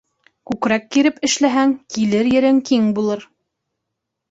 Күкрәк 0.51 0.87
киреп 0.97 1.19
эшләһәң, 1.29 1.77
килер 1.97 2.33
ерең 2.33 2.65
киң 2.73 2.91
булыр. 3.01 3.31